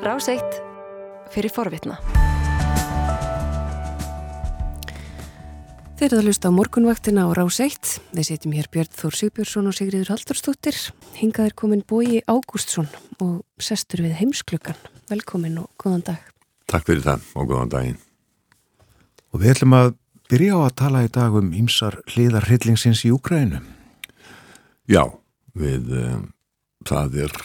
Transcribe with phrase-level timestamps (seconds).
[0.00, 0.54] Ráseitt
[1.28, 1.98] fyrir forvitna.
[6.00, 7.98] Þeir eru að lusta á morgunvaktina á Ráseitt.
[8.16, 10.78] Við setjum hér Björn Þór Sigbjörnsson og Sigriður Haldurstóttir.
[11.18, 12.88] Hingað er komin Bói Ágústsson
[13.20, 14.80] og sestur við heimsklukkan.
[15.12, 16.32] Velkomin og góðan dag.
[16.64, 18.00] Takk fyrir það og góðan daginn.
[19.36, 19.92] Og við ætlum að
[20.32, 23.60] byrja á að tala í dag um ýmsar hliðar hryllingsins í Úkrænu.
[24.88, 25.04] Já,
[25.52, 26.26] við um,
[26.88, 27.40] það er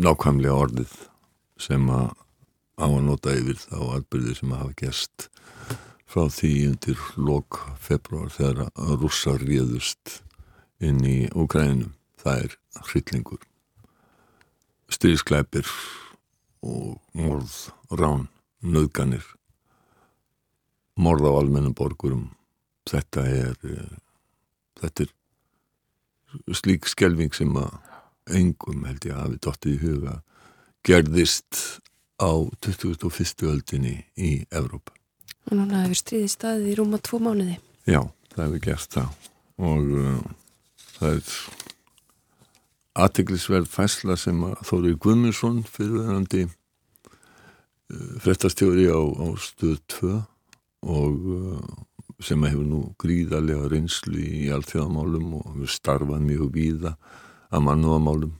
[0.00, 0.98] nákvæmlega orðið
[1.60, 2.10] sem að
[2.80, 5.28] á að nota yfir þá atbyrðir sem að hafa gæst
[6.10, 10.20] frá því undir lok februar þegar að rússa ríðust
[10.82, 11.92] inn í Úkræninu.
[12.20, 12.56] Það er
[12.90, 13.44] hryllingur.
[14.90, 15.68] Styrskleipir
[16.66, 17.54] og morð,
[17.94, 18.26] rán,
[18.60, 19.24] nöðganir,
[21.00, 22.26] morð á almennum borgurum.
[22.90, 23.54] Þetta er,
[24.80, 27.78] þetta er slík skelving sem að
[28.36, 30.18] engum held ég að hafi dottið í huga
[30.86, 31.80] gerðist
[32.20, 32.30] á
[32.60, 33.46] 21.
[33.48, 34.94] öldinni í Evrópa.
[35.48, 37.56] Og núna hefur stríði staðið í rúma tvo mánuði.
[37.88, 38.02] Já,
[38.34, 39.16] það hefur gert það
[39.60, 40.22] og uh,
[40.96, 41.34] það er
[43.04, 50.12] aðteglisverð fæsla sem að Þóri Guðmundsson fyrirverandi uh, frettastjóri á, á stöð 2
[50.90, 51.60] og uh,
[52.24, 56.96] sem hefur nú gríðarlega reynslu í allþjóðamálum og hefur starfað mjög víða
[57.50, 58.34] að mannúamálum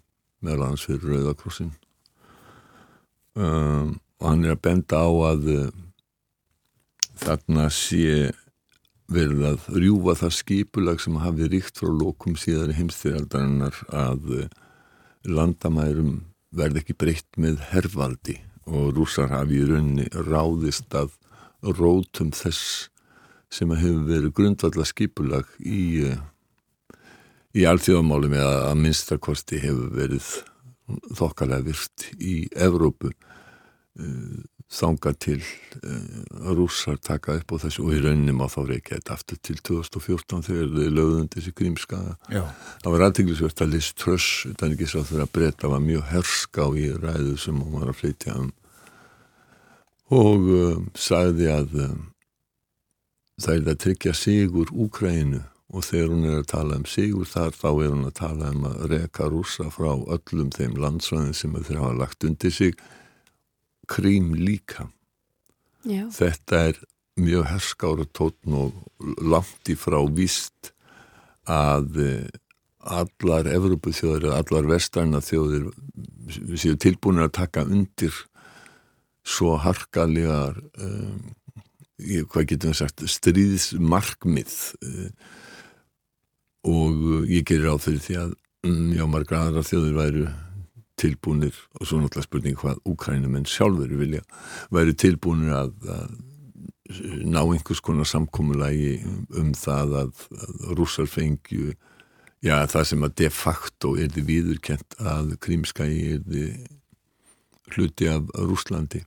[0.45, 1.73] meðal hans fyrir Rauðakrossin
[3.39, 5.67] um, og hann er að benda á að uh,
[7.21, 8.31] þarna sé
[9.11, 14.47] verið að rjúfa það skipulag sem hafi ríkt frá lókum síðar heimstyrjaldarinnar að uh,
[15.27, 16.15] landamærum
[16.55, 18.39] verði ekki breytt með hervaldi
[18.71, 21.15] og rúsar hafi í rauninni ráðist að
[21.63, 22.89] rótum þess
[23.51, 26.21] sem hefur verið grundvalla skipulag í uh,
[27.57, 30.27] í alþjóðamálum eða að minnstakosti hefur verið
[31.19, 33.13] þokkalega virt í Evrópu
[34.71, 35.41] þanga til
[35.91, 39.57] að rússar taka upp á þessu og í rauninni má þá reykja þetta aftur til
[39.67, 42.15] 2014 þegar þau lögðum þessi grímskaða.
[42.85, 46.69] Það var aðteglisvert að Liz Truss, er ekki svo þegar að breyta var mjög herská
[46.79, 48.53] í ræðu sem hún var að flytja um
[50.11, 51.99] og um, sagði að um,
[53.41, 57.55] það er að tryggja sigur Úkrænu og þegar hún er að tala um sigur þar
[57.55, 61.83] þá er hún að tala um að reka rúsa frá öllum þeim landsvæðin sem þeir
[61.83, 62.81] hafa lagt undir sig
[63.91, 64.89] krím líka
[65.87, 66.05] Já.
[66.13, 66.83] þetta er
[67.21, 68.77] mjög herskára tótn og
[69.23, 70.73] langt í frá víst
[71.51, 71.99] að
[72.81, 75.69] allar Evropaþjóðir eða allar vestarna þjóðir
[76.59, 78.15] séu tilbúinir að taka undir
[79.27, 81.21] svo harkalegar um,
[82.01, 84.57] hvað getum við sagt stríðsmarkmið
[84.87, 85.13] um,
[86.69, 88.33] og ég gerir á fyrir því að
[88.69, 90.25] um, já, margra aðra þjóður væru
[91.01, 94.21] tilbúinir og svo náttúrulega spurning hvað úkrænumenn sjálfur vilja
[94.75, 96.19] væru tilbúinir að, að
[97.25, 98.99] ná einhvers konar samkómulagi
[99.39, 101.73] um það að, að rússar fengju
[102.45, 106.45] já, það sem að de facto er því viðurkent að krímskægi er því
[107.71, 109.05] hluti af Rúslandi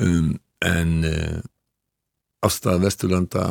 [0.00, 0.34] um,
[0.64, 1.40] en uh,
[2.44, 3.44] ástæða Vesturlanda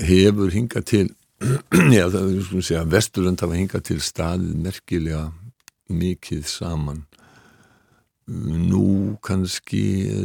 [0.00, 1.06] hefur hingað til
[1.96, 5.24] já það er svona að segja Vesturland hafa hingað til staðið merkilega
[5.92, 7.02] mikið saman.
[8.26, 9.82] Nú kannski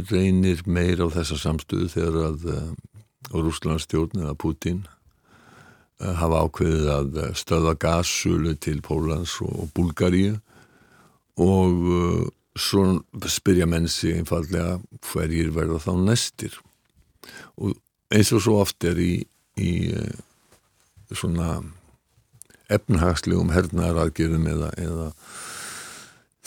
[0.09, 2.71] reynir meir á þessa samstöðu þegar að uh,
[3.35, 10.39] Rúslandstjórn eða Putin uh, hafa ákveðið að stöða gassulu til Pólans og Búlgaríu.
[11.41, 12.99] Og svo
[13.31, 14.79] spyrja mennsi einfallega
[15.11, 16.57] hverjir verða þá næstir?
[17.57, 17.77] Og
[18.11, 19.13] eins og svo oft er í,
[19.55, 19.71] í
[21.17, 21.61] svona
[22.71, 25.07] efnahagslegum hernaðaraðgerðum eða, eða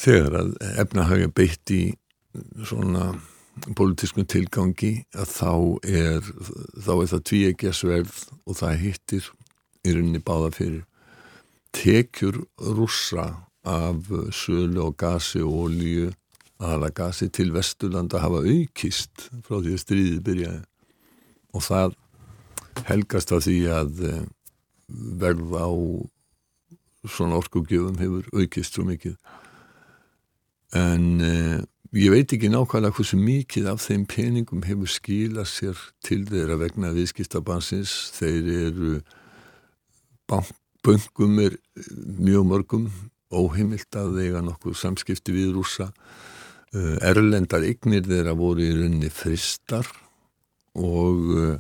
[0.01, 0.55] þegar að
[0.85, 1.83] efnahagja beitt í
[2.65, 3.13] svona
[3.79, 5.53] politískum tilgangi að þá
[5.87, 6.31] er
[6.83, 9.31] þá er það tvíegja sverð og það hittir
[9.85, 10.83] í rauninni báða fyrir
[11.75, 13.27] tekjur rússa
[13.65, 16.13] af sölu og gasi og olíu.
[16.63, 20.61] Aðala gasi til Vesturlanda hafa aukist frá því að stríðið byrjaði.
[21.55, 21.97] Og það
[22.89, 24.05] helgast af því að
[24.89, 25.69] verð á
[27.05, 29.17] svona orkugjöfum hefur aukist svo mikið.
[30.75, 31.61] En eh,
[31.95, 36.95] ég veit ekki nákvæmlega hversu mikið af þeim peningum hefur skilað sér til þeirra vegna
[36.97, 38.95] viðskiptabansins þeir eru
[40.85, 41.59] böngum er
[42.19, 42.89] mjög mörgum
[43.35, 45.91] óheimilt að eiga nokkuð samskipti við rúsa
[46.75, 49.87] erlendar eignir þeirra voru í rauninni fristar
[50.75, 51.59] og uh,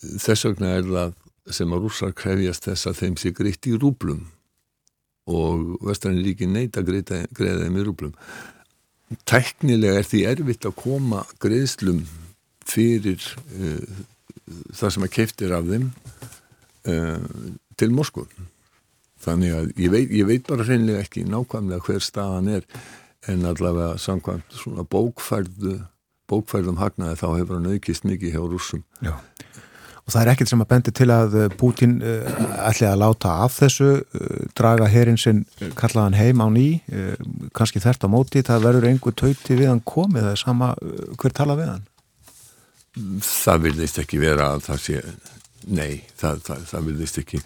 [0.00, 1.16] þess vegna er það
[1.56, 4.26] sem að rússar krefjast þess að þeim sé greitt í rúblum
[5.30, 8.14] og vestræni ríki neyta greiða þeim í rúblum.
[9.28, 12.04] Teknilega er því erfitt að koma greiðslum
[12.66, 13.22] fyrir
[13.58, 14.00] uh,
[14.74, 15.90] það sem að keiftir af þeim
[16.90, 18.26] uh, til Moskva
[19.20, 22.68] þannig að ég veit, ég veit bara hreinlega ekki nákvæmlega hver staðan er
[23.28, 25.80] en allavega samkvæmt svona bókfærðu
[26.30, 29.18] bókfærðum hagnaði þá hefur hann aukist mikið hjá rúsum Já
[30.10, 33.60] Og það er ekkert sem að bendi til að Putin uh, ætli að láta af
[33.60, 35.44] þessu, uh, draga herinn sinn
[35.78, 36.64] kallaðan heim á ný,
[37.54, 40.72] kannski þert á móti, það verður einhver tauti við hann komið, það er sama
[41.14, 41.86] hver tala við hann?
[43.22, 45.04] Það vilðist ekki vera að það sé,
[45.70, 47.42] nei, það, það, það vilðist ekki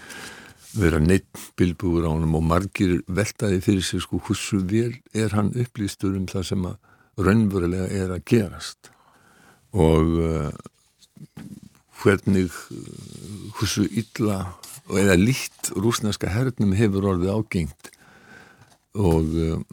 [0.81, 5.53] vera neitt bilbúur á hann og margir veltaði fyrir sig sko hversu vel er hann
[5.53, 8.91] upplýstur um það sem að raunverulega er að gerast
[9.77, 10.17] og
[12.05, 12.51] hvernig
[13.57, 14.39] hversu illa
[14.93, 17.91] eða lít rúsneska hernum hefur orðið ágengt.
[18.95, 19.65] Og um,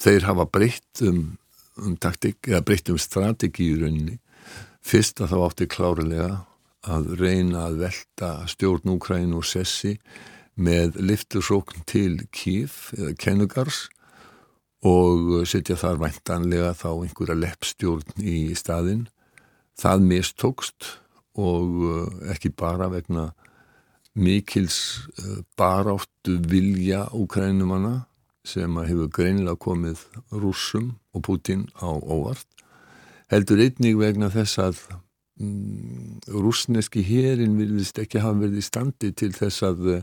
[0.00, 1.36] þeir hafa breytt um,
[1.78, 4.16] um taktik eða breytt um strategi í rauninni.
[4.80, 6.32] Fyrst að þá átti klárulega
[6.88, 9.98] að reyna að velta stjórn Úkræn og Sessi
[10.60, 13.88] með liftursókn til Kíf eða Kennugars
[14.86, 19.06] og setja þar væntanlega þá einhverja leppstjórn í staðinn.
[19.76, 20.88] Það mistókst
[21.40, 23.30] og eh, ekki bara vegna
[24.18, 24.78] mikils
[25.18, 28.06] eh, baráttu vilja úkrænumanna
[28.44, 30.02] sem hefur greinilega komið
[30.32, 32.48] rúsum og Putin á óvart
[33.30, 34.80] heldur einnig vegna þess að
[35.40, 40.02] mm, rúsneski hérin vilist ekki hafa verið í standi til þess að eh,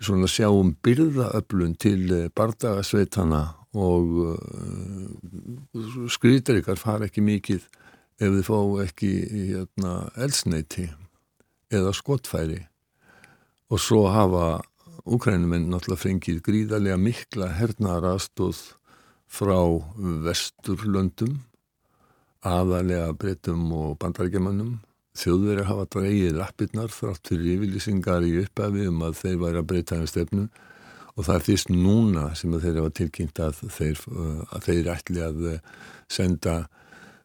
[0.00, 3.42] svona sjá um byrðaöflun til bardagasveitana
[3.76, 4.38] og
[6.10, 7.66] skrytarikar fara ekki mikið
[8.20, 9.12] ef þið fá ekki
[9.50, 10.90] hérna, elsneiti
[11.72, 12.60] eða skottfæri
[13.70, 14.60] og svo hafa
[15.10, 18.58] Úkrænumenn náttúrulega fengið gríðarlega mikla hernaðar aðstóð
[19.32, 19.56] frá
[20.26, 21.38] vesturlöndum
[22.44, 24.74] aðalega breytum og bandarækjamannum
[25.18, 29.98] þjóðverið hafa dreigið lappirnar þrátt fyrir yfirlýsingar í upphafi um að þeir væri að breyta
[29.98, 30.44] um stefnu.
[31.16, 34.04] Og það er fyrst núna sem þeir hafa tilkynnt að þeir,
[34.54, 35.40] að þeir ætli að
[36.10, 36.54] senda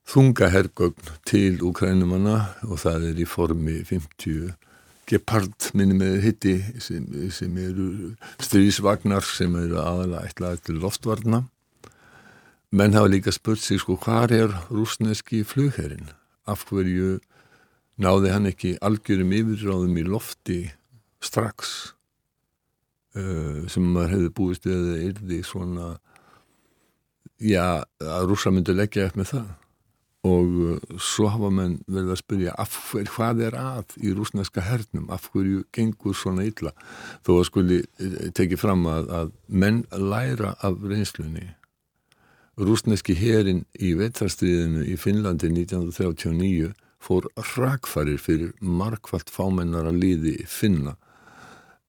[0.05, 2.37] þunga hergögn til Ukrænumanna
[2.67, 4.53] og það er í formi 50
[5.09, 11.43] gepard minni með hitti sem, sem eru strísvagnar sem eru aðalega eitthvað loftvarna.
[12.75, 16.09] Menn hafa líka spurt sig sko hvað er rúsneski flugherrin
[16.49, 17.19] af hverju
[18.01, 20.59] náði hann ekki algjörum yfirráðum í lofti
[21.23, 21.75] strax
[23.15, 25.93] uh, sem maður hefði búist við að erði svona
[27.41, 29.53] já að rúsa myndi leggja upp með það
[30.25, 35.09] og uh, svo hafa menn verið að spyrja hver, hvað er að í rúsneska hernum,
[35.13, 36.73] af hverju gengur svona illa,
[37.25, 41.51] þó að skuli eh, tekið fram að, að menn læra af reynslunni.
[42.55, 46.71] Rúsneski herin í vetrastriðinu í Finnlandi 1939
[47.05, 50.95] fór rakfarir fyrir markvallt fámennara liði finna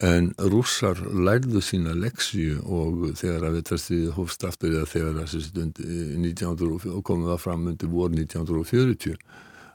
[0.05, 6.91] En rússar lærðu sína leksju og þegar að vetrastriðið hófst aftur eða þegar að 1900,
[6.93, 9.17] og komið það fram undir vor 1940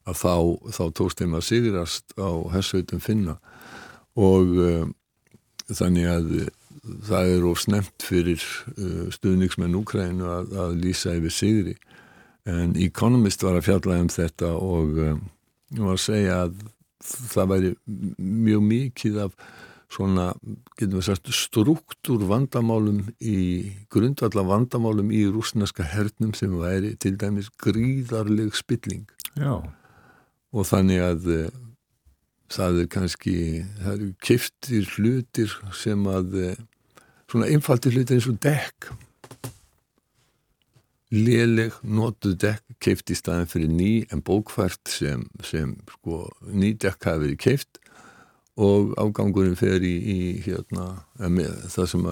[0.06, 0.36] að þá,
[0.78, 3.38] þá tókst þeim að sigrast á hersveitum finna.
[4.14, 4.86] Og uh,
[5.74, 6.30] þannig að
[7.08, 8.46] það er of snemt fyrir
[8.76, 11.76] uh, stuðningsmenn Úkrænu að, að lýsa yfir sigri.
[12.50, 15.18] En Economist var að fjalla um þetta og uh,
[15.82, 16.64] var að segja að
[17.02, 17.76] það væri
[18.22, 19.36] mjög mikið af
[19.92, 20.32] svona,
[20.80, 27.52] getum við sagt, struktúr vandamálum í grundvallar vandamálum í rúsneska hernum sem væri til dæmis
[27.62, 29.08] gríðarleg spilling.
[29.40, 29.62] Já.
[30.52, 31.46] og þannig að uh,
[32.52, 33.36] það er kannski
[33.80, 36.58] það eru kiftir hlutir sem að uh,
[37.32, 38.92] svona einfaldir hlutir eins og dekk.
[41.12, 47.08] Léleg, notuð dekk keift í staðin fyrir ný en bókvært sem, sem sko, ný dekk
[47.08, 47.81] hafi verið keift
[48.62, 52.08] og ágangurinn fer í, í hérna, það sem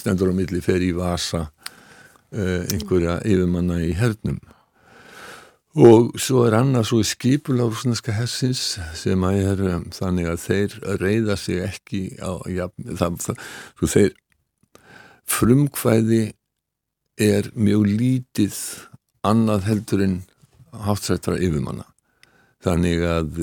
[0.00, 4.38] stendur á milli fer í vasa uh, einhverja yfirmanna í hernum.
[5.78, 10.78] Og svo er annað svo skipula rúsneska hessins sem að er um, þannig að þeir
[11.02, 13.44] reyða sig ekki á, ja, það, það,
[13.78, 14.16] svo þeir
[15.28, 16.24] frumkvæði
[17.20, 18.58] er mjög lítið
[19.26, 20.18] annað heldur en
[20.88, 21.86] háttsættra yfirmanna.
[22.64, 23.40] Þannig að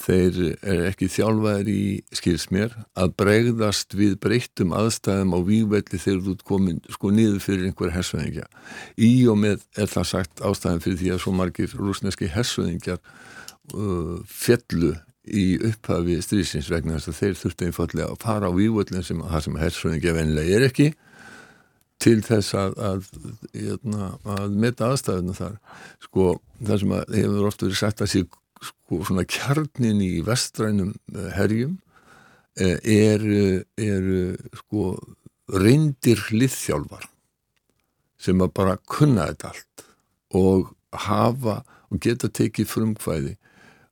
[0.00, 1.84] þeir er ekki þjálfaðir í
[2.14, 7.94] skilsmér að bregðast við breyttum aðstæðum á vývelli þegar þú komin sko niður fyrir einhver
[7.94, 8.46] hersveðingja.
[8.96, 14.16] Í og með er það sagt ástæðan fyrir því að svo margir rúsneski hersveðingjar uh,
[14.30, 14.94] fjallu
[15.26, 19.44] í upphafi strísins vegna þess að þeir þurftu einfallega að fara á vývöldin sem það
[19.46, 20.88] sem hersveðingja vennilega er ekki
[22.02, 23.06] til þess að, að,
[23.54, 25.54] hérna, að, að meta aðstæðuna þar
[26.04, 26.26] sko
[26.60, 28.22] það sem hefur oft verið sagt að sé
[28.62, 31.76] sko svona kjarnin í vestrænum eh, herjum
[32.56, 34.04] eru er,
[34.56, 34.94] sko
[35.52, 37.04] reyndir liðþjálfar
[38.16, 39.84] sem að bara kunna þetta allt
[40.40, 40.70] og
[41.06, 41.58] hafa
[41.92, 43.34] og geta tekið frumkvæði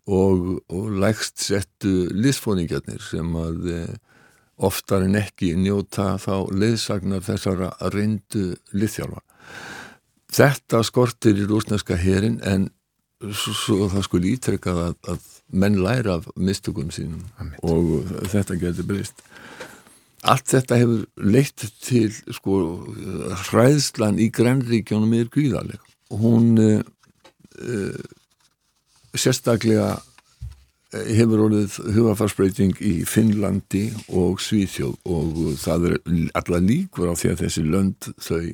[0.09, 3.69] og, og lægst settu liðsfóningarnir sem að
[4.57, 9.23] oftar en ekki njóta þá leiðsagnar þessara reyndu liðþjálfa.
[10.35, 12.69] Þetta skortir í rúsneska herin en
[13.33, 17.25] svo, það skulle ítrekkað að, að menn læra af mistökum sínum
[17.63, 19.25] og þetta getur breyst.
[20.25, 22.61] Allt þetta hefur leitt til sko
[23.45, 25.93] hræðslan í grænríkjónum er gríðaleg.
[26.15, 26.81] Hún uh,
[27.61, 28.01] uh,
[29.15, 29.93] sérstaklega
[30.95, 35.97] hefur orðið hugafarsbreyting í Finnlandi og Svíþjóð og það er
[36.39, 38.45] alla líkur á því að þessi lönd þau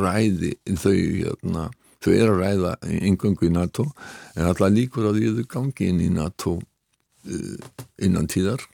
[0.00, 1.66] ræði, þau, hérna,
[2.00, 2.74] þau er að ræða
[3.10, 3.86] yngöngu í NATO
[4.34, 7.56] en alla líkur á því að þau gangi inn í NATO uh,
[8.00, 8.64] innan tíðar,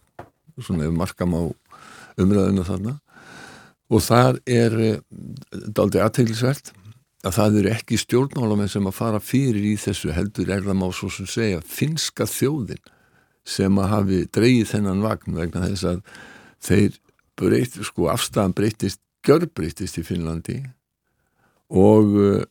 [0.63, 1.43] svona ef markam á
[2.17, 2.97] umræðinu þarna.
[3.93, 4.99] Og það er uh,
[5.51, 6.73] daldi aðteglisvert
[7.27, 10.87] að það eru ekki stjórnmálamenn sem að fara fyrir í þessu heldur er það má
[10.95, 12.83] svo sem segja finska þjóðin
[13.47, 16.01] sem að hafi dreyið þennan vagn vegna þess að
[16.67, 16.99] þeir
[17.39, 20.61] breyt, sko afstæðan breytist görbreytist í Finnlandi
[21.75, 22.45] og uh,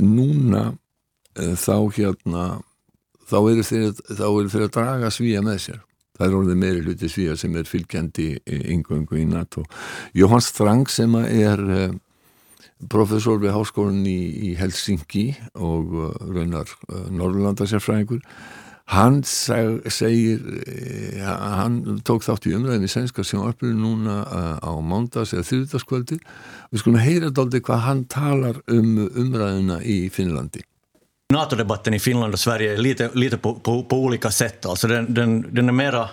[0.00, 2.46] núna uh, þá hérna
[3.26, 5.84] þá eru þeir, að draga svíja með sér.
[6.16, 8.28] Það er orðið meiri hluti svíja sem er fylgjandi
[8.72, 9.66] yngöngu í NATO.
[10.16, 11.96] Jóhann Strang sem er uh,
[12.92, 15.92] professor við háskólan í, Helsingi og
[16.28, 24.20] raunar Norrlandasjárfræðingur hann seg, segir eh, hann tók þátt í umræðin í sænska sjónarpinu núna
[24.22, 26.20] eh, á mándags eða þrjúðarskvöldi.
[26.70, 30.62] við skulum heyra daldi hvað hann talar um umræðina í Finnlandi
[31.32, 34.66] NATO-debatten i Finland och Sverige är lite, lite på, på, på olika sätt.
[34.66, 36.08] Alltså den, den, den är mera,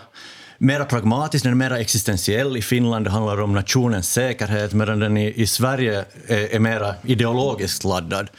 [0.58, 2.58] mera pragmatisk, den är mera existentiell.
[2.58, 6.96] I Finland det handlar om nationens säkerhet medan den i, i Sverige är, är mera
[7.04, 8.30] ideologiskt laddad.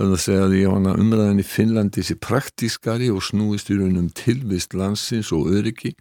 [0.00, 4.06] Þannig að segja að ég vana umræðin í Finnlandi sé praktískari og snúist í raunum
[4.16, 5.92] tilvist landsins og öryggi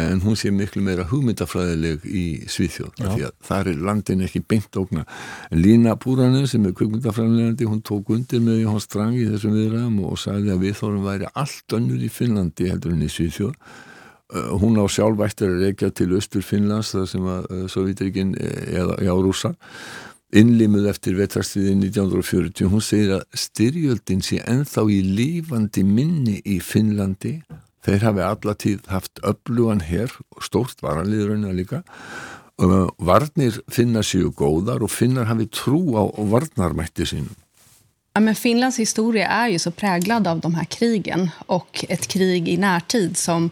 [0.00, 4.78] en hún sé miklu meira hugmyndafræðileg í Svíþjóð því að það er landin ekki beint
[4.80, 5.02] ógna
[5.50, 10.00] en Lína Búranen sem er hugmyndafræðilegandi hún tók undir með Jóhann Strang í þessum viðræðum
[10.08, 13.56] og sagði að viðþórum væri allt önnur í Finnlandi heldur en í Svíþjóð.
[14.30, 18.96] Uh, hún á sjálfvættir að reykja til Östur Finnlands þar sem að uh, Sovjetrikinn eða
[19.02, 19.56] já rúsa
[20.36, 27.40] innlimuð eftir vetrastriðin 1940 hún segir að styrjöldin sé enþá í lífandi minni í Finnlandi.
[27.84, 31.82] Þeir hafi allatíð haft öflugan hér og stórt varanliðurinn líka.
[32.60, 37.36] Og varnir finna séu góðar och finnar hafi trú á varnarmætti sínum
[38.12, 42.48] Ja, men Finlands historia är ju så präglad av de här krigen och ett krig
[42.48, 43.50] i närtid som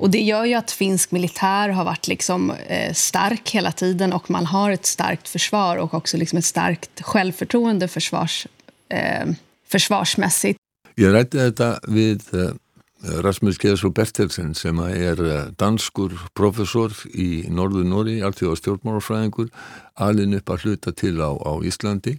[0.00, 4.30] Och Det gör ju att finsk militär har varit liksom, eh, stark hela tiden och
[4.30, 8.46] man har ett starkt försvar och också liksom ett starkt självförtroende försvars,
[8.88, 9.26] eh,
[9.68, 10.58] försvarsmässigt.
[10.94, 17.44] Jag rætti detta vid uh, eh, Rasmus Kjæðsson Bertelsen sem er eh, danskur professor í
[17.48, 19.48] Norður Nóri, alltíð á stjórnmárafræðingur,
[19.94, 22.18] alin upp að hluta til á, á Íslandi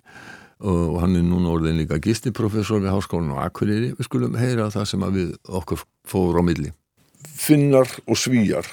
[0.59, 3.95] og hann er núna orðin líka gistiprofessor við Háskólan og Akureyri.
[3.97, 6.73] Við skulum heyra það sem við okkur fórum á milli
[7.41, 8.67] finnar og svíjar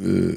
[0.00, 0.34] uh,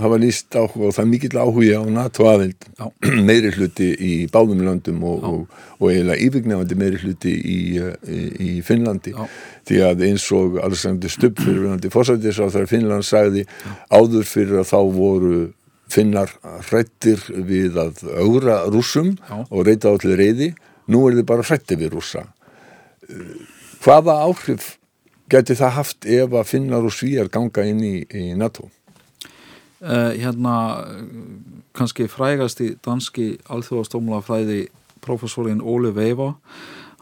[0.00, 2.66] hafa líst áhuga og það er mikill áhuga á NATO aðild
[3.28, 8.50] meiri hluti í báðum löndum og, og, og eiginlega yfirgnefandi meiri hluti í, í, í
[8.64, 9.12] Finnlandi.
[9.16, 9.26] Já.
[9.68, 13.46] því að eins og Alexander Stubb fyrirvunandi fórsættis á þar Finnland sagði
[13.92, 15.40] áður fyrir að þá voru
[15.92, 16.30] finnar
[16.70, 19.42] hrættir við að augra rúsum Já.
[19.44, 20.52] og reyta á til reyði
[20.88, 23.34] nú er þið bara hrættir við rúsa uh,
[23.84, 24.76] hvaða áhrif
[25.30, 28.68] geti það haft ef að finnar og svíjar ganga inn í, í NATO?
[29.82, 30.54] Uh, hérna
[31.74, 34.66] kannski frægast í danski alþjóðastómulafræði
[35.02, 36.36] professorinn Óli Veiva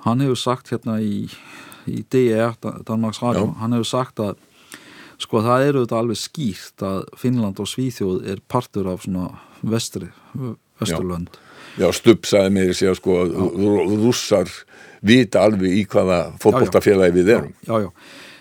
[0.07, 1.27] hann hefur sagt hérna í,
[1.85, 2.55] í DR,
[2.89, 3.59] Danmarks Radio, Já.
[3.61, 4.39] hann hefur sagt að
[5.21, 9.29] sko það eru þetta alveg skýrt að Finnland og Svíþjóð er partur af svona
[9.61, 10.09] vestri,
[10.81, 11.39] vesturlönd.
[11.79, 13.37] Já, Stubb sagði mér sér sko að
[14.03, 14.51] rússar
[15.07, 17.53] vita alveg í hvaða fótbolltafélagi við erum.
[17.67, 17.91] Já, já,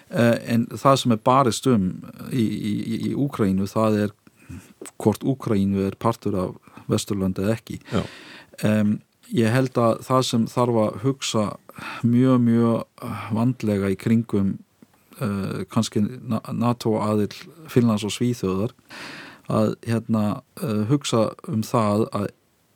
[0.10, 1.86] eh, en það sem er barist um
[2.32, 2.74] í, í,
[3.10, 4.16] í Úkrænu það er
[4.98, 7.80] hvort Úkrænu er partur af Vesturlandi eða ekki.
[8.66, 8.98] Um,
[9.30, 11.46] ég held að það sem þarf að hugsa
[12.04, 13.06] mjög mjög
[13.36, 14.56] vandlega í kringum
[15.22, 17.32] uh, kannski NATO aðil
[17.70, 18.74] Finnlands og Svíþjóðar
[19.50, 22.28] að hérna, uh, hugsa um það að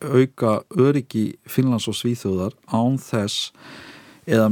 [0.04, 3.54] auka öryggi Finnlands og Svíþjóðar án þess
[4.28, 4.50] eða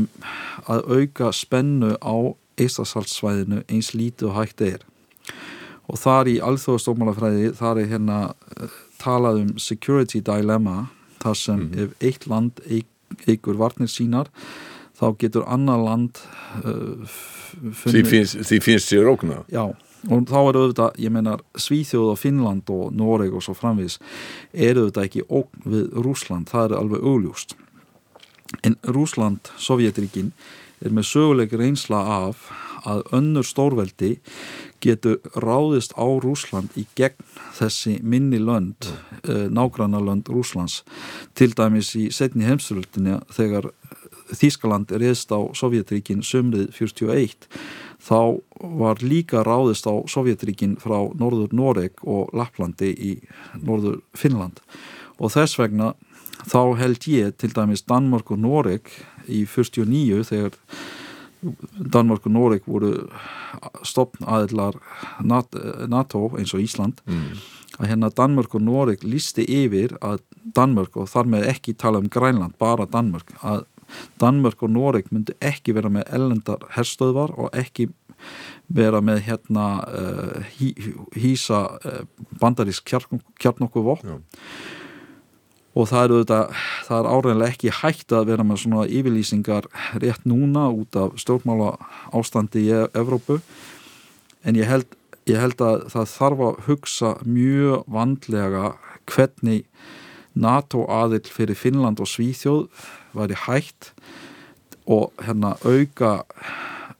[0.71, 2.15] að auka spennu á
[2.61, 4.85] Eistarsaltsvæðinu eins lítið og hægt er.
[5.91, 11.71] Og þar í alþjóðastofmálafræði þar er hérna uh, talað um security dilemma þar sem mm
[11.71, 11.83] -hmm.
[11.83, 12.61] ef eitt land
[13.27, 14.29] eigur varnir sínar
[14.99, 16.17] þá getur annar land
[16.65, 17.07] uh,
[17.61, 18.03] Því
[18.61, 19.73] finnst, sér ógna Já,
[20.09, 23.99] og þá er auðvitað, ég menar Svíþjóð og Finnland og Noreg og svo framvís
[24.53, 27.55] er auðvitað ekki ógn við Rúsland, það er alveg augljóst.
[28.65, 30.33] En Rúsland, Sovjetríkin
[30.81, 32.49] er með söguleik reynsla af
[32.81, 34.15] að önnur stórveldi
[34.81, 37.21] getur ráðist á Rúsland í gegn
[37.57, 38.89] þessi minni lönd,
[39.29, 40.81] uh, nágranna lönd Rúslands,
[41.37, 43.69] til dæmis í setni heimsturöldinja þegar
[44.31, 47.47] Þískaland reðst á Sovjetríkin sömrið 41
[48.01, 48.41] þá
[48.81, 53.11] var líka ráðist á Sovjetríkin frá norður Noreg og Laplandi í
[53.61, 54.61] norður Finnland
[55.21, 55.93] og þess vegna
[56.49, 58.89] þá held ég til dæmis Danmark og Noreg
[59.29, 60.57] í 49 þegar
[61.73, 62.91] Danmark og Noreg voru
[63.87, 64.77] stopn aðlar
[65.21, 67.41] NATO eins og Ísland mm.
[67.79, 70.21] að hérna Danmark og Noreg listi yfir að
[70.57, 73.65] Danmark og þar með ekki tala um Grænland, bara Danmark að
[74.21, 77.89] Danmörk og Noreg myndi ekki vera með ellendar herstöðvar og ekki
[78.71, 80.73] vera með hérna uh, hí,
[81.17, 82.03] hísa uh,
[82.41, 82.87] bandarísk
[83.41, 84.21] kjarnokku vopn
[85.71, 86.55] og það er auðvitað,
[86.87, 89.67] það er áreginlega ekki hægt að vera með svona yfirlýsingar
[90.03, 91.75] rétt núna út af stjórnmála
[92.17, 93.39] ástandi í Evrópu.
[94.43, 94.97] En ég held,
[95.29, 98.73] ég held að það þarf að hugsa mjög vandlega
[99.07, 99.63] hvernig
[100.35, 102.67] NATO aðill fyrir Finnland og Svíþjóð
[103.13, 103.93] væri hægt
[104.85, 106.21] og hérna auka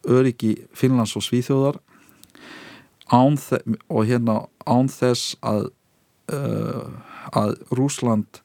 [0.08, 1.80] öryggi Finnlands og Svíþjóðar
[3.90, 5.72] og hérna án þess að
[6.32, 6.88] uh,
[7.36, 8.42] að Rúsland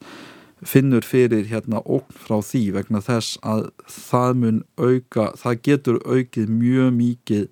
[0.67, 6.51] finnur fyrir hérna ókn frá því vegna þess að það mun auka, það getur aukið
[6.51, 7.47] mjög mikið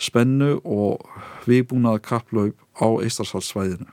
[0.00, 1.04] spennu og
[1.46, 3.88] viðbúnað kapplaup á Eistarsalsvæðinu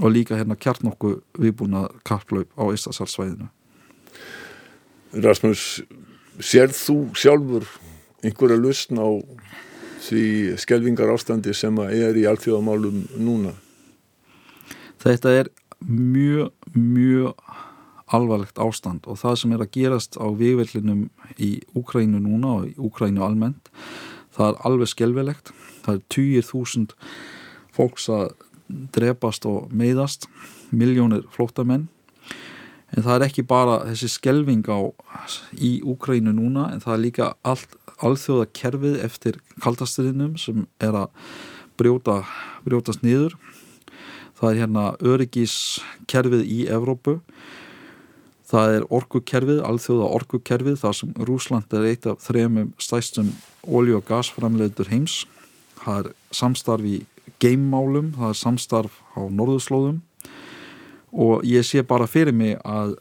[0.00, 3.48] og líka hérna kjarnokku viðbúnað kapplaup á Eistarsalsvæðinu
[5.12, 5.82] Rasmus,
[6.40, 7.66] sér þú sjálfur
[8.24, 9.08] einhverja lustn á
[10.02, 10.24] því
[10.62, 13.52] skelvingar ástandi sem er í alþjóðamálum núna?
[15.02, 15.50] Þetta er
[15.84, 17.36] mjög, mjög
[18.12, 22.74] alvarlegt ástand og það sem er að gerast á vývellinum í Úkrænu núna og í
[22.80, 23.68] Úkrænu almennt
[24.32, 25.52] það er alveg skelvelegt
[25.84, 26.96] það er týjir þúsund
[27.76, 28.32] fólks að
[28.96, 30.28] drepast og meiðast
[30.72, 31.88] miljónir flóttamenn
[32.92, 34.80] en það er ekki bara þessi skelving á
[35.56, 41.10] í Úkrænu núna en það er líka allt, alþjóða kerfið eftir kaltastriðinum sem er að
[41.80, 42.22] brjóta,
[42.66, 43.36] brjótast niður.
[44.36, 47.20] Það er hérna öryggiskerfið í Evrópu.
[48.52, 53.30] Það er orkukerfið, alþjóða orkukerfið þar sem Rúsland er eitt af þrejum stæstum
[53.64, 55.22] ólju- og gasframleitur heims.
[55.80, 56.98] Það er samstarf í
[57.40, 60.02] geimmálum, það er samstarf á norðurslóðum
[61.12, 62.96] og ég sé bara fyrir mig að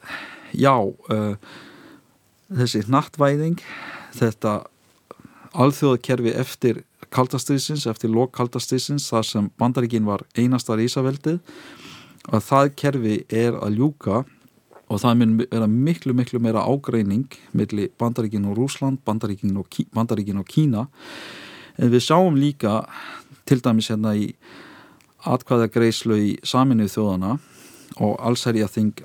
[0.51, 1.35] já uh,
[2.51, 3.61] þessi nattvæðing
[4.17, 4.61] þetta
[5.51, 11.39] alþjóðakerfi eftir kaldastriðsins, eftir lok kaldastriðsins þar sem bandaríkin var einasta rísaveldið
[12.31, 14.21] að það kerfi er að ljúka
[14.91, 20.39] og það mun vera miklu miklu meira ágreining millir bandaríkin og Rúsland bandaríkin og, bandaríkin
[20.39, 20.87] og Kína.
[21.79, 22.81] En við sjáum líka
[23.47, 24.33] til dæmis hérna í
[25.27, 27.37] atkvæða greislu í saminuð þjóðana
[27.99, 29.01] og allsherja þing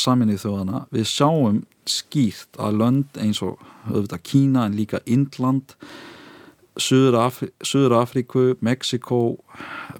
[0.00, 5.74] saminnið þjóðana við sjáum skýrt að lönd eins og auðvitað Kína en líka Indland
[6.80, 9.40] Suður, Afri, Suður Afríku Mexiko,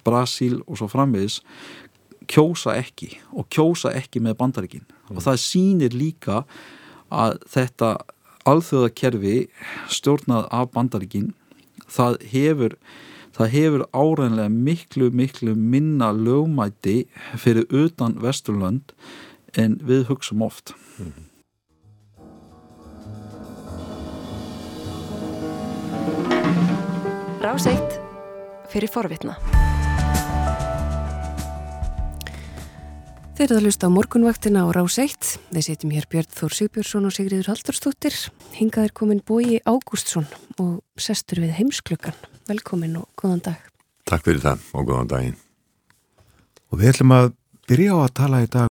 [0.06, 1.40] Brasíl og svo framvegis
[2.30, 5.16] kjósa ekki og kjósa ekki með bandarikin mm.
[5.16, 6.44] og það sýnir líka
[7.10, 7.96] að þetta
[8.48, 9.36] alþjóðakerfi
[9.92, 11.32] stjórnað af bandarikin
[11.90, 12.76] það hefur
[13.36, 17.04] það hefur áræðinlega miklu, miklu minna lögmæti
[17.36, 18.94] fyrir utan Vesturlönd
[19.58, 20.74] en við hugsaum oft.
[20.98, 21.26] Mm -hmm.
[27.40, 27.96] Ráseitt
[28.68, 29.34] fyrir forvitna.
[33.40, 35.38] Þeir eru að lusta á morgunvaktina á Ráseitt.
[35.48, 38.18] Við setjum hér Björn Þór Sigbjörnsson og Sigriður Haldurstóttir.
[38.52, 40.28] Hingað er komin Bói Ágústsson
[40.60, 42.12] og sestur við heimsklukkan.
[42.48, 43.60] Velkomin og góðan dag.
[44.08, 45.38] Takk fyrir það og góðan daginn.
[46.70, 47.32] Og við ætlum að
[47.70, 48.68] byrja á að tala í dag